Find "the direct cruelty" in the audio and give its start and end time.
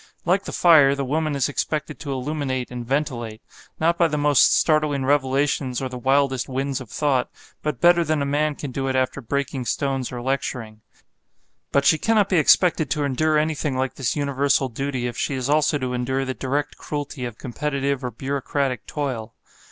16.25-17.23